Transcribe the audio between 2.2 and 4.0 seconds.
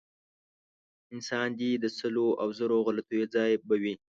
او زرو غلطیو ځای به وي.